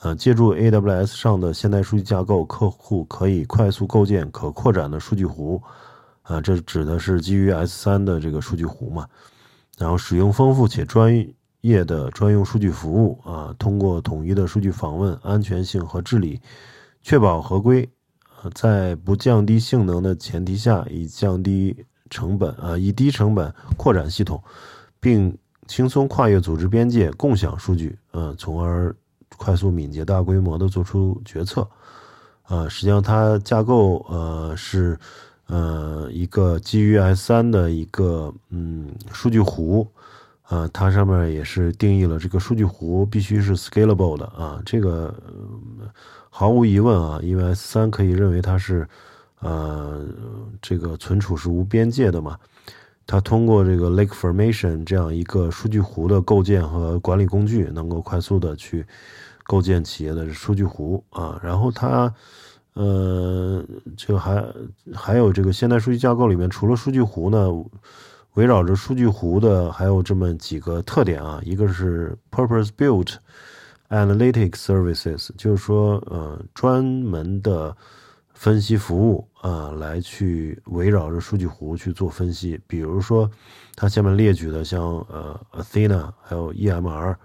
[0.00, 5.60] 呃，借助 AWS 上的现代数据架构，客户可以快速构建可扩展的数据湖，
[6.22, 9.08] 啊，这指的是基于 S3 的这个数据湖嘛。
[9.78, 11.26] 然后使用丰富且专
[11.60, 16.40] 业的专用数据服务，啊，通过统一的数据访问、安全性和治理，
[17.02, 17.88] 确保合规，
[18.42, 24.42] 呃，在不降低性能的前提下，以降低成本，啊，以低成本扩展系统，
[25.00, 28.94] 并轻松跨越组织边界共享数据，呃，从而。
[29.36, 31.68] 快速敏捷、大规模的做出决策，
[32.48, 34.98] 呃，实际上它架构呃是
[35.46, 39.86] 呃一个基于 S 三的一个嗯数据湖，
[40.48, 45.14] 啊，它上面也是定义了这个数据湖必须是 scalable 的啊，这个
[46.30, 48.88] 毫无疑问啊，因为 S 三可以认为它是
[49.40, 50.06] 呃
[50.62, 52.38] 这个存储是无边界的嘛。
[53.06, 58.86] 它通过这个 Lake Formation 这样一个数据湖的构建和管理工具，能够快速的去
[59.44, 61.40] 构建企业的数据湖啊。
[61.42, 62.12] 然后它，
[62.74, 63.64] 呃，
[63.96, 64.44] 就还
[64.94, 67.48] 还有这个现代数据架构里面，除了数据湖呢，
[68.34, 71.40] 围绕着数据湖的还有这么几个特点啊。
[71.44, 73.14] 一个是 Purpose Built
[73.88, 77.76] Analytic Services，就是说，呃，专门的。
[78.34, 82.56] 分析服务啊，来去围绕着数据湖去做分析。
[82.68, 83.28] 比如说，
[83.74, 87.16] 它下面列举的像呃，Athena，还有 EMR，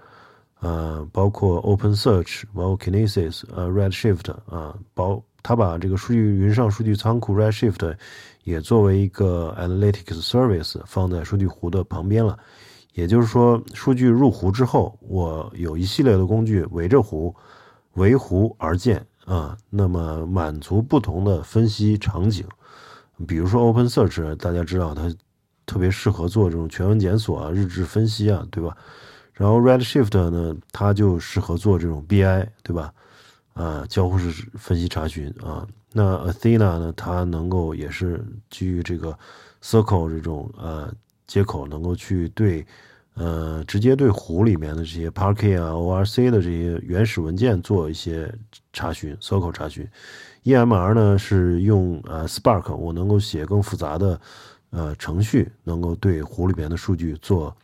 [0.61, 7.95] 呃，包括 OpenSearch，包括 Kinesis，呃，Redshift 啊，包它把这个数据云上数据仓库 Redshift
[8.43, 12.37] 也作为一个 Analytics Service 放在数据湖的旁边了。
[12.93, 17.35] 也就是说，数据入湖之后，我有一系列的工具围着湖，
[17.93, 19.05] 围湖而建。
[19.25, 22.45] 啊，那么满足不同的分析场景，
[23.25, 25.09] 比如说 Open Search，大家知道它
[25.65, 28.75] 特别适合做这种全文检索啊、日志分析啊，对吧？
[29.31, 32.93] 然后 Redshift 呢，它就适合做这种 BI，对吧？
[33.53, 35.67] 啊，交互式分析查询啊。
[35.91, 39.17] 那 Athena 呢，它能够也是基于这个
[39.61, 40.93] Circle 这种呃
[41.27, 42.65] 接口，能够去对。
[43.15, 48.33] 呃，直接对湖里面的这些 Parquet 啊、ORC 的这些原始文件做一些
[48.71, 49.87] 查询、Circle 查询。
[50.45, 54.19] EMR 呢是用呃 Spark，我能够写更复杂的
[54.71, 57.55] 呃程序，能够对湖里边的数据做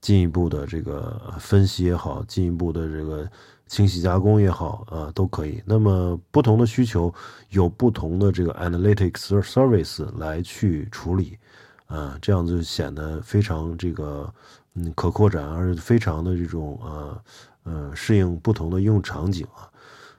[0.00, 3.30] 进一步的这个分析也好，进一步的这个
[3.66, 5.62] 清洗加工也好，啊都可以。
[5.64, 7.12] 那么不同的需求
[7.50, 11.38] 有不同的这个 Analytics Service 来去处理，
[11.86, 14.32] 啊，这样就显得非常这个。
[14.76, 17.22] 嗯，可扩展，而且非常的这种呃
[17.62, 19.70] 呃适应不同的应用场景啊。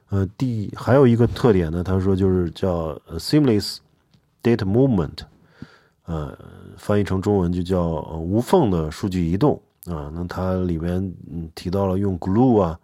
[0.08, 3.76] 呃，第还有一个特点呢，他说就是叫 seamless
[4.42, 5.18] data movement，
[6.06, 6.34] 呃，
[6.78, 10.10] 翻译成中文就叫无缝的数据移动啊。
[10.14, 12.80] 那它里面嗯提到了用 glue 啊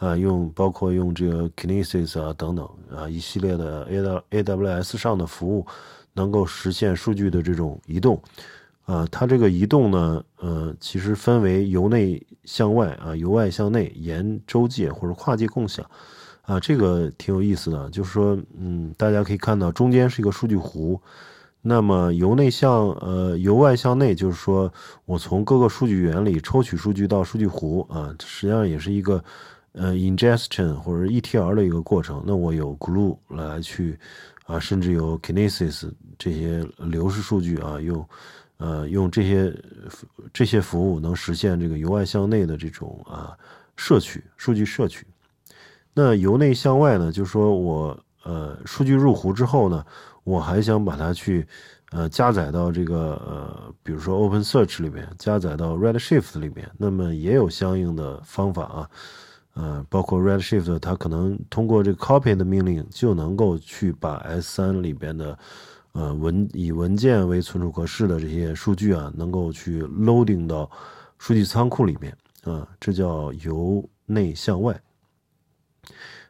[0.00, 5.66] 啊，用包括用这个 Kinesis 啊等等啊一系列的 A A W S 上的服务，
[6.14, 8.20] 能够实现数据的这种移动。
[8.86, 15.88] 啊，它这个移动呢，呃，其实分为由内向外啊，由外向内，沿周界或者跨界共享，
[16.42, 17.88] 啊，这个挺有意思的。
[17.90, 21.00] 就是说，嗯，大家可以看到中间是一个数据湖，
[21.62, 24.72] 那么由内向，呃，由外向内，就是说
[25.04, 29.22] 我从各个数据源里抽取数据到数据湖啊，实际上也是一个
[29.72, 32.22] 呃 ingestion 或者 ETL 的一个过程。
[32.26, 33.98] 那我有 glue 来去。
[34.46, 38.04] 啊，甚至有 Kinesis 这些流式数据啊，用
[38.56, 39.54] 呃用这些
[40.32, 43.38] 这些服务能实现这个由外向内的这种啊
[43.76, 45.06] 摄取数据摄取。
[45.94, 49.86] 那由内向外呢，就是说我呃数据入湖之后呢，
[50.24, 51.46] 我还想把它去
[51.92, 58.90] 呃加载到这个呃比如说 Open Search 里面，加载到 Redshift 里面，那么也有相应的方法啊。
[59.60, 65.38] 呃，包括 Redshift，它可能通过这个 copy 的命令就能够去把 S3 里边的
[65.92, 70.70] 呃文以文件为存储格式的这些数据啊，能够去 loading 到
[71.18, 74.80] 数据仓库里面啊，这叫由内向外。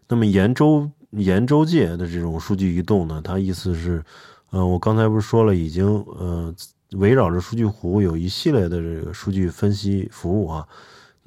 [0.09, 4.03] 那么沿周沿周界的这种数据移动呢，它意思是，
[4.51, 5.87] 呃，我刚才不是说了，已经
[6.18, 6.53] 呃
[6.95, 10.66] 围绕着数据湖有一系列的这个数据分析服务啊。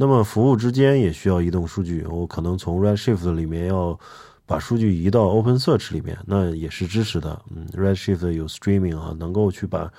[0.03, 3.97] 那么服务之间也需要移动数据，我可能从 Redshift 里面要
[4.45, 7.41] 把数据移到 Open Search 里面，那也是支持的。
[7.49, 9.89] 嗯，Redshift 有 Streaming 啊，能够去把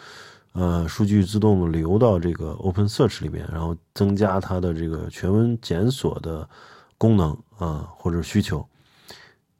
[0.52, 6.46] 呃数据自动流到这个 Open Search 里面，然后增加它的这个全文检索的
[6.98, 8.62] 功能啊或者需求。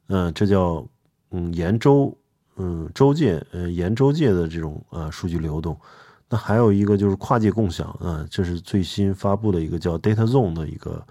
[0.09, 0.87] 嗯，这叫
[1.31, 2.15] 嗯沿周
[2.57, 5.75] 嗯周界呃沿周界的这种啊数据流动。
[6.27, 11.05] 那还有一个就是跨界共享啊，这是最新发布的一个叫 Data Zone 的一个，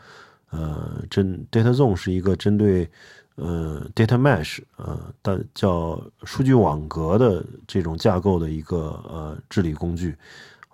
[0.50, 2.90] 呃，针 Data Zone 是一个针对
[3.36, 10.16] 呃 Data Mesh 呃的叫数据网格的这种架构的一个呃治理工具，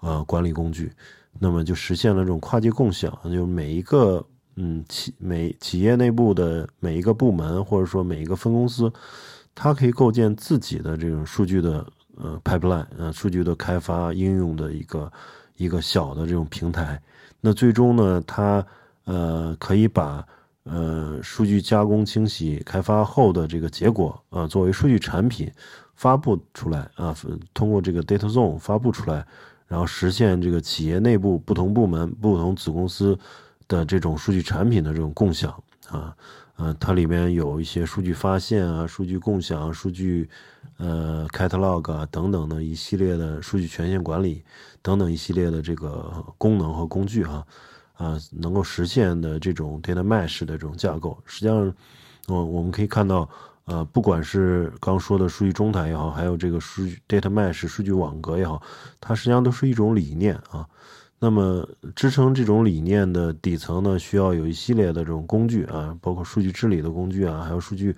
[0.00, 0.90] 呃管理工具，
[1.38, 4.24] 那么就实现了这种跨界共享，就是每一个
[4.56, 8.90] 嗯企每企业内部的每一个部门或者说每一个分公司，
[9.54, 11.86] 它可以构建自己的这种数据的。
[12.22, 15.10] 呃，pipeline，呃，数据的开发应用的一个
[15.56, 17.00] 一个小的这种平台，
[17.40, 18.64] 那最终呢，它
[19.04, 20.26] 呃可以把
[20.64, 25.50] 呃数据加工、清洗、开发后的这个结果啊，作为数据产品
[25.94, 27.16] 发布出来啊，
[27.54, 29.26] 通过这个 Data Zone 发布出来，
[29.66, 33.18] 然后实现这个企业内部不同部门、不同子公司
[33.66, 35.52] 的这种数据产品的这种共享
[35.88, 36.14] 啊。
[36.62, 40.28] 嗯，它里面有一些数据发现啊、数据共享、数据
[40.80, 44.42] 呃 catalog 啊等等的一系列的数据权限管理
[44.80, 47.46] 等等一系列的这个功能和工具哈
[47.92, 51.74] 啊，能够实现的这种 data mesh 的这种架构，实际上，
[52.28, 53.28] 我我们可以看到，
[53.66, 58.62] 呃，不管是刚说的数据中台也好，还有这个数据 data mesh 数据网格也好，
[58.98, 60.66] 它实际上都是一种理念啊。
[61.22, 67.94] 那么，支撑这种理念的底层呢，需要有一系列的这种工具啊，包括数据治理的工具啊，还有数据，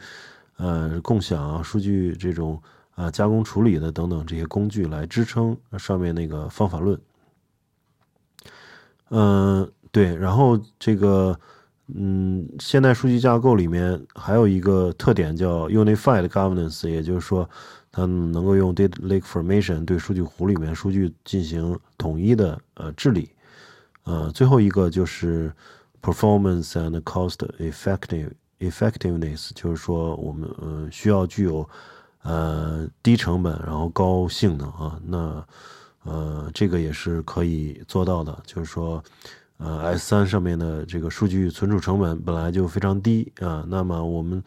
[0.62, 2.62] 呃，共享，数据这种
[2.94, 6.96] 啊加工处理的等等这些工具来支撑上面那个方法论。
[9.10, 11.36] 嗯，对，然后这个，
[11.88, 17.48] 嗯，现代数据架构里面还有一个特点叫 Unified Governance，也就是说。
[17.94, 23.28] 它能够用 data lake formation 对数据湖里面数据进行统一的呃治理，
[24.04, 25.52] 呃，最后一个就是
[26.00, 28.30] performance and cost effective
[28.62, 31.68] effectiveness，就是说我们呃需要具有
[32.22, 35.44] 呃低成本然后高性能啊，那
[36.04, 39.02] 呃这个也是可以做到的，就是说
[39.58, 44.42] 呃 S 三上面的这个数据存储成本本来就非常低啊，那么我们。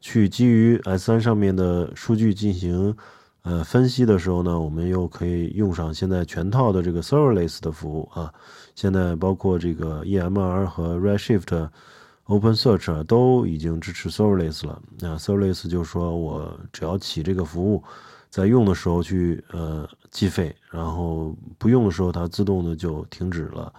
[0.00, 2.96] 去基于 S3 上面的数据进行
[3.42, 8.32] 呃分析的时候呢，我们又可以用上现在全套的这个 Serverless 的服务啊。
[8.76, 11.68] 现在包括这个 EMR 和 Redshift、
[12.28, 14.80] Open Search 都已经支持 Serverless 了。
[14.98, 17.82] 那 Serverless 就是说我只要起这个服务，
[18.30, 23.72] 在用的时候去呃计费，然后不用的时候它自动的就停止了。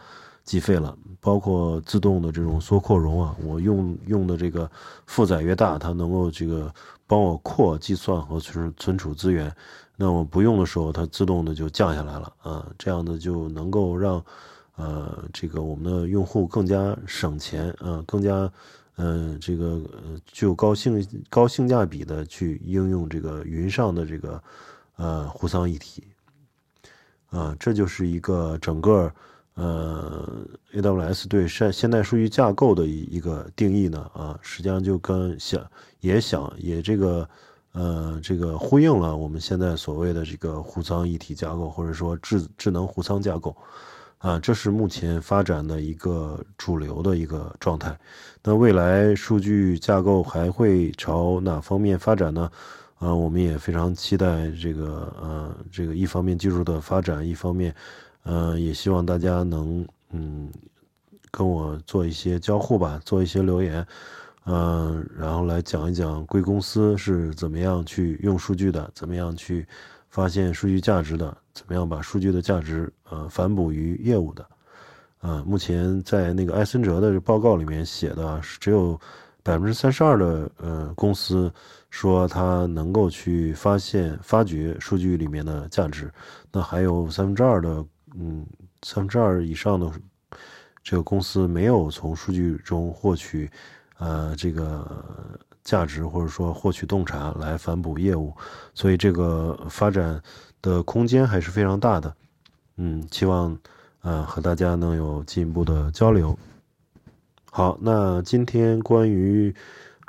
[0.46, 4.68] 计费了，包括自动的这种缩扩容啊，我用用的这个
[5.06, 6.74] 负载越大，它能够这个
[7.06, 9.56] 帮我扩计算和存存储资源。
[9.96, 14.26] 那我不用的时候，它自动的就降下来了啊，这样的就能够让
[14.80, 18.52] 呃这个我们的用户更加省钱啊，更加
[18.96, 19.80] 呃这个
[20.26, 24.42] 具有高性高性价比的去应用这个云上的这个
[24.96, 26.06] 呃互仓一体
[27.30, 29.14] 啊，这就是一个整个。
[29.56, 35.62] 呃，AWS 对现现代数据架构的一一个定义呢，啊，实际上就跟想
[36.00, 37.28] 也想也这个
[37.74, 43.54] 呃这个呼应了我们现在所谓的这个互仓一体架构，或者说智智能互仓架构，
[44.20, 47.98] 啊，这是目前发展的一个主流的一个状态。
[48.44, 52.50] 那未来数据架构还会朝哪方面发展呢？
[53.00, 57.76] 啊，我们也非常期待这个呃这个一方面技术的发展，一方面。
[58.24, 60.52] 呃，也希望大家能嗯
[61.32, 63.84] 跟我做一些交互吧，做一些留言，
[64.44, 69.66] 呃，然后来讲一讲贵公司是怎么样去用数据的，怎么样去
[70.10, 74.46] 发现数据价值的，怎么样把数据的价值呃反哺于业务的。
[75.22, 79.00] 呃，目前在那个艾森哲的报告里面写的只有
[79.44, 81.52] 百分之三十二的呃公司
[81.90, 86.12] 说它能够去发现发掘数据里面的价值，
[86.52, 87.86] 那还有三分之二的
[88.16, 88.46] 嗯
[88.82, 89.92] 三分之二以上的
[90.82, 93.50] 这个公司没有从数据中获取
[93.98, 98.34] 呃这个价值或者说获取洞察来反哺业务，
[98.74, 100.22] 所以这个发展
[100.62, 102.16] 的空间还是非常大的。
[102.78, 103.58] 嗯，期望。
[104.02, 106.40] 啊，和大家能有进一步的交流。
[107.52, 109.54] 好，那今天关于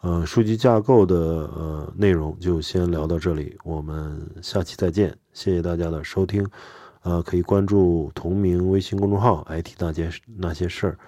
[0.01, 6.49] 呃数据架构的呃内容就先聊到这里，我们下期再见，谢谢大家的收听。
[7.03, 10.99] 呃，可以关注同名微信公众号 “IT 那件那些事儿”，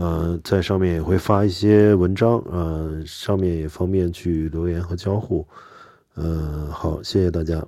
[0.00, 5.46] 呃，在上面也会发一些文章，呃，上面也方便去留言和交互。
[6.16, 7.62] 嗯，好，谢谢大家。